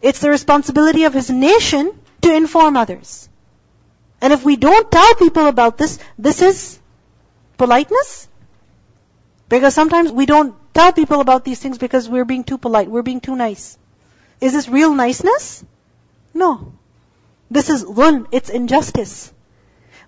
[0.02, 3.28] it's the responsibility of his nation to inform others.
[4.20, 6.78] And if we don't tell people about this, this is
[7.56, 8.28] politeness.
[9.48, 13.02] Because sometimes we don't tell people about these things because we're being too polite, we're
[13.02, 13.78] being too nice.
[14.40, 15.64] Is this real niceness?
[16.34, 16.72] No.
[17.50, 19.32] This is dhulm, it's injustice.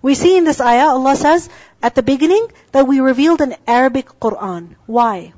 [0.01, 1.49] We see in this ayah, Allah says
[1.81, 4.75] at the beginning that we revealed an Arabic Quran.
[4.85, 5.33] Why?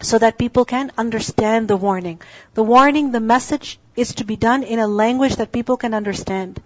[0.00, 2.20] So that people can understand the warning.
[2.54, 6.62] The warning, the message is to be done in a language that people can understand.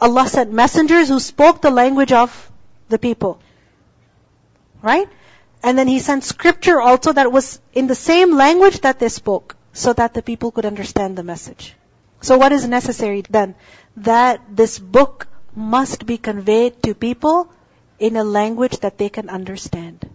[0.00, 2.50] Allah sent messengers who spoke the language of
[2.88, 3.40] the people.
[4.82, 5.08] Right?
[5.62, 9.56] And then He sent scripture also that was in the same language that they spoke,
[9.72, 11.74] so that the people could understand the message.
[12.22, 13.54] So what is necessary then?
[13.96, 17.52] That this book must be conveyed to people
[17.98, 20.08] in a language that they can understand.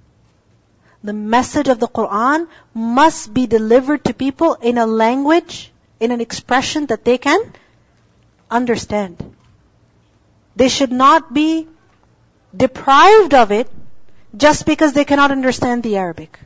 [1.03, 6.21] The message of the Quran must be delivered to people in a language, in an
[6.21, 7.39] expression that they can
[8.49, 9.35] understand.
[10.55, 11.67] They should not be
[12.55, 13.69] deprived of it
[14.35, 16.39] just because they cannot understand the Arabic.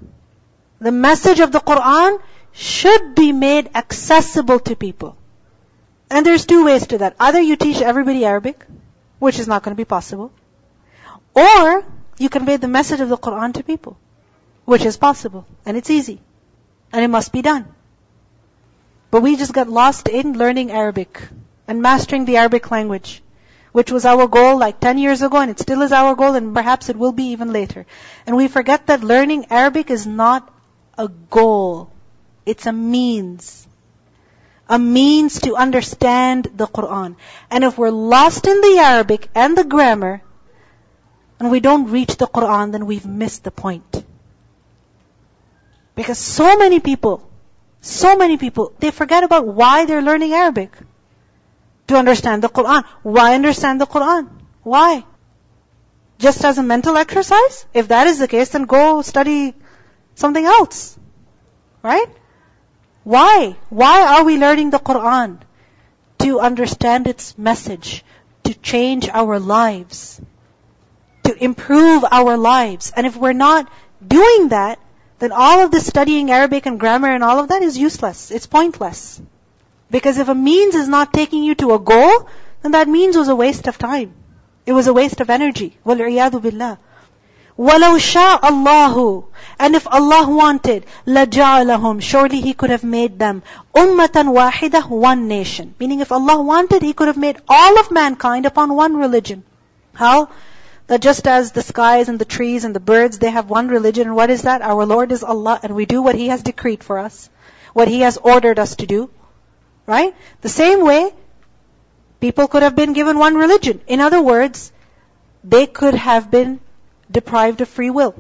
[0.79, 2.19] The message of the Quran
[2.51, 5.15] should be made accessible to people.
[6.09, 7.15] And there's two ways to that.
[7.19, 8.65] Either you teach everybody Arabic,
[9.19, 10.31] which is not going to be possible,
[11.35, 11.85] or
[12.17, 13.97] you convey the message of the Quran to people,
[14.65, 16.19] which is possible, and it's easy,
[16.91, 17.67] and it must be done.
[19.11, 21.21] But we just got lost in learning Arabic
[21.67, 23.21] and mastering the Arabic language,
[23.71, 26.53] which was our goal like 10 years ago, and it still is our goal, and
[26.53, 27.85] perhaps it will be even later.
[28.25, 30.53] And we forget that learning Arabic is not
[30.97, 31.91] a goal.
[32.45, 33.67] It's a means
[34.69, 37.15] a means to understand the Quran.
[37.49, 40.21] And if we're lost in the Arabic and the grammar,
[41.39, 44.03] and we don't reach the Quran, then we've missed the point.
[45.95, 47.29] Because so many people,
[47.82, 50.71] so many people, they forget about why they're learning Arabic.
[51.88, 52.84] To understand the Quran.
[53.02, 54.30] Why understand the Quran?
[54.63, 55.06] Why?
[56.19, 57.65] Just as a mental exercise?
[57.73, 59.56] If that is the case, then go study
[60.15, 61.00] something else.
[61.82, 62.10] Right?
[63.04, 63.56] Why?
[63.69, 65.40] Why are we learning the Quran?
[66.19, 68.04] To understand its message,
[68.44, 70.21] to change our lives,
[71.23, 72.92] to improve our lives.
[72.96, 73.71] And if we're not
[74.06, 74.80] doing that,
[75.18, 78.31] then all of this studying Arabic and grammar and all of that is useless.
[78.31, 79.20] It's pointless.
[79.90, 82.29] Because if a means is not taking you to a goal,
[82.62, 84.14] then that means it was a waste of time.
[84.66, 85.77] It was a waste of energy.
[85.87, 86.79] وَالْعِيَاذُ بِاللَّهِ
[87.56, 89.25] وَلَوْ شَاءَ اللَّهُ
[89.60, 93.44] And if Allah wanted, لَجَعَلَهُمْ Surely He could have made them
[93.75, 95.75] ummatan wahida, one nation.
[95.79, 99.44] Meaning if Allah wanted, He could have made all of mankind upon one religion.
[99.94, 100.31] How?
[100.90, 104.08] That just as the skies and the trees and the birds, they have one religion.
[104.08, 104.63] And what is that?
[104.63, 107.29] Our Lord is Allah and we do what He has decreed for us.
[107.73, 109.12] What He has ordered us to do.
[109.85, 110.15] Right?
[110.42, 111.12] The same way,
[112.19, 113.81] people could have been given one religion.
[113.85, 114.71] In other words,
[115.44, 116.60] they could have been
[117.12, 118.15] deprived of free will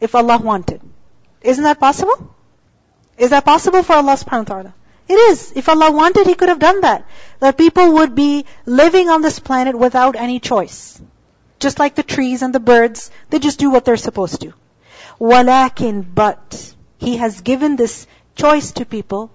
[0.00, 0.80] if Allah wanted.
[1.42, 2.34] Isn't that possible?
[3.18, 4.74] Is that possible for Allah subhanahu wa ta'ala?
[5.06, 5.52] It is.
[5.54, 7.06] If Allah wanted, He could have done that.
[7.40, 10.98] That people would be living on this planet without any choice.
[11.60, 14.52] Just like the trees and the birds, they just do what they're supposed to.
[15.20, 19.30] Walakin, but He has given this choice to people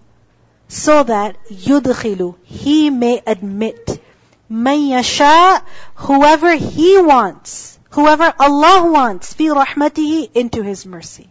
[0.67, 4.01] so that yudkhilu, He may admit,
[4.49, 5.63] man yasha,
[5.95, 11.30] whoever He wants whoever Allah wants, fi rahmatihi, into His mercy.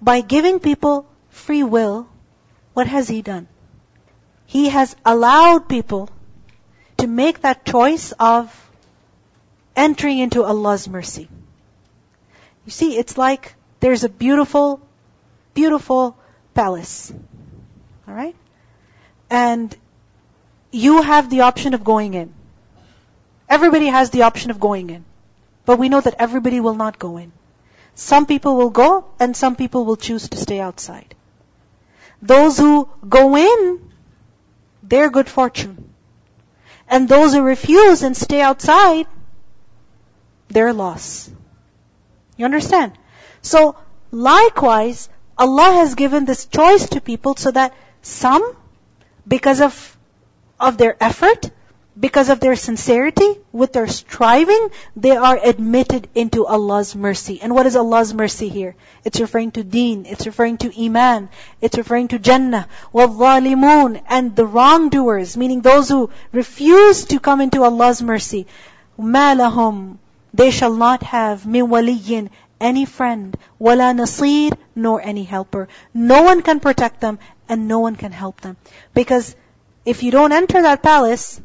[0.00, 2.08] By giving people free will,
[2.72, 3.48] what has He done?
[4.46, 6.08] He has allowed people
[6.98, 8.54] to make that choice of
[9.76, 11.28] entering into Allah's mercy.
[12.64, 14.80] You see, it's like there's a beautiful,
[15.54, 16.16] beautiful
[16.54, 17.12] palace.
[18.08, 18.36] Alright?
[19.30, 19.76] And
[20.70, 22.32] you have the option of going in.
[23.48, 25.04] Everybody has the option of going in.
[25.64, 27.32] But we know that everybody will not go in.
[27.94, 31.14] Some people will go and some people will choose to stay outside.
[32.22, 33.90] Those who go in,
[34.82, 35.92] their good fortune.
[36.88, 39.06] And those who refuse and stay outside,
[40.49, 41.29] their loss.
[42.37, 42.93] You understand?
[43.41, 43.75] So,
[44.11, 48.55] likewise, Allah has given this choice to people so that some,
[49.27, 49.97] because of,
[50.59, 51.51] of their effort,
[51.97, 57.41] because of their sincerity, with their striving, they are admitted into Allah's mercy.
[57.41, 58.75] And what is Allah's mercy here?
[59.05, 61.29] It's referring to deen, it's referring to iman,
[61.61, 67.63] it's referring to Jannah, وَالظَّالِمُونَ And the wrongdoers, meaning those who refuse to come into
[67.63, 68.47] Allah's mercy.
[68.99, 69.97] مَا لَهُمْ
[70.33, 72.29] They shall not have مِن وَلِيٍّ
[72.59, 75.67] any friend, wala nasir, nor any helper.
[75.93, 78.57] No one can protect them, and no one can help them.
[78.93, 79.35] Because
[79.85, 81.41] if you don't enter that palace,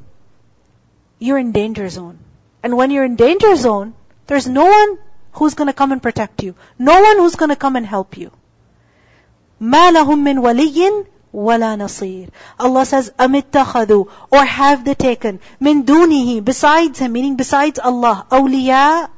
[1.19, 2.19] you're in danger zone.
[2.63, 3.95] And when you're in danger zone,
[4.27, 4.99] there's no one
[5.33, 6.55] who's going to come and protect you.
[6.79, 8.31] No one who's going to come and help you.
[9.61, 16.45] مَا لَهُم مِّن وَلِيٍّ وَلَا نَصِيرٍ Allah says, أَمِتَّخَذُوا Or have they taken, مِن دُونِهِ
[16.45, 19.09] Besides Him, meaning besides Allah, awliya,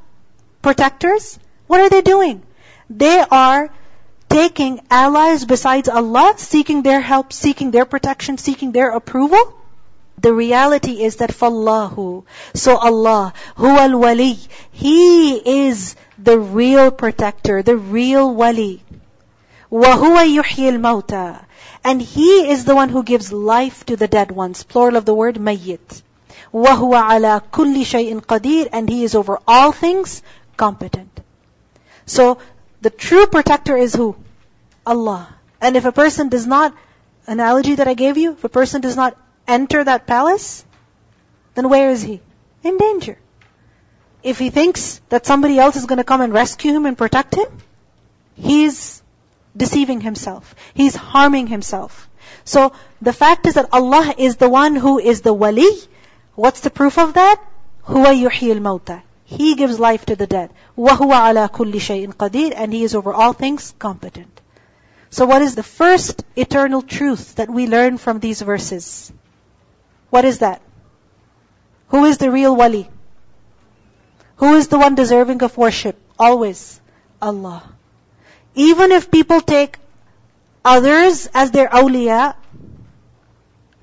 [0.61, 1.39] protectors?
[1.65, 2.43] What are they doing?
[2.89, 3.69] They are
[4.29, 9.53] taking allies besides Allah, seeking their help, seeking their protection, seeking their approval.
[10.19, 12.23] The reality is that فَاللَّهُ
[12.53, 18.83] So Allah, هُوَ الْوَلِي He is the real protector, the real wali.
[19.71, 21.43] وَهُوَ يُحْيِي الْمَوْتَى
[21.87, 24.63] And He is the one who gives life to the dead ones.
[24.63, 26.01] Plural of the word mayyit.
[26.53, 30.21] وَهُوَ عَلَى كُلِّ شَيْءٍ قَدِيرٍ And He is over all things
[30.57, 31.19] competent.
[32.05, 32.37] So,
[32.81, 34.15] the true protector is who?
[34.85, 35.33] Allah.
[35.61, 36.75] And if a person does not,
[37.27, 39.17] analogy that I gave you, if a person does not
[39.47, 40.65] enter that palace,
[41.55, 42.21] then where is he?
[42.63, 43.17] In danger.
[44.23, 47.35] If he thinks that somebody else is going to come and rescue him and protect
[47.35, 47.47] him,
[48.35, 48.96] he's
[49.57, 50.55] deceiving himself.
[50.73, 52.09] He's harming himself.
[52.45, 55.69] So the fact is that Allah is the one who is the wali.
[56.35, 57.41] What's the proof of that?
[57.87, 60.51] Huwa yuhyi al He gives life to the dead.
[60.77, 64.41] وَهُوَ عَلَى كُلِّ شَيْءٍ قَدِيرٍ And He is over all things competent.
[65.09, 69.11] So what is the first eternal truth that we learn from these verses?
[70.09, 70.61] What is that?
[71.89, 72.89] Who is the real wali?
[74.37, 75.99] Who is the one deserving of worship?
[76.17, 76.81] Always
[77.21, 77.63] Allah.
[78.58, 79.78] Even if people take
[80.64, 82.34] others as their awliya,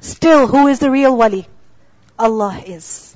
[0.01, 1.47] still who is the real wali?
[2.19, 3.15] Allah is.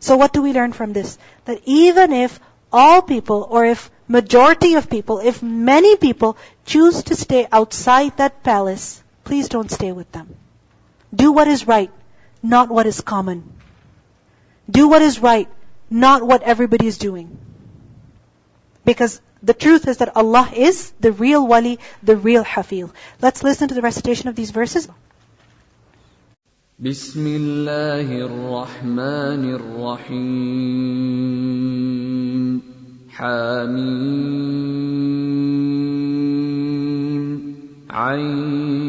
[0.00, 1.18] So what do we learn from this?
[1.44, 2.40] That even if
[2.72, 6.36] all people or if majority of people, if many people
[6.66, 10.34] choose to stay outside that palace, please don't stay with them.
[11.14, 11.92] Do what is right,
[12.42, 13.52] not what is common.
[14.68, 15.48] Do what is right,
[15.88, 17.38] not what everybody is doing.
[18.84, 22.91] Because the truth is that Allah is the real wali, the real hafil.
[23.21, 24.87] Let's listen to the recitation of these verses.
[26.79, 31.05] بسم الله الرحمن الرحيم
[33.09, 34.55] حميم
[37.89, 38.88] عين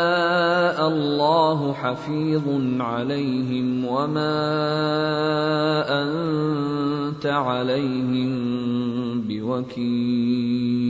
[0.93, 2.43] الله حفيظ
[2.79, 4.41] عليهم وما
[6.03, 8.31] أنت عليهم
[9.21, 10.81] بوكيل.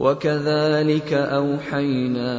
[0.00, 2.32] وكذلك أوحينا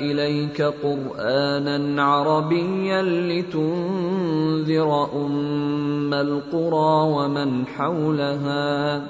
[0.00, 4.90] إليك قرآنا عربيا لتنذر
[5.26, 9.02] أم القرى ومن حولها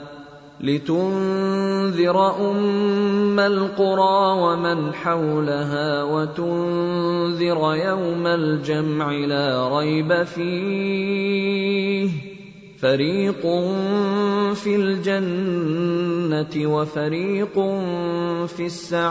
[0.63, 12.11] لتنذر أم القرى ومن حولها وتنذر يوم الجمع لا ريب فيه.
[12.81, 13.43] فريق
[14.55, 17.55] في الجنة وفريق
[18.47, 19.11] في السعير.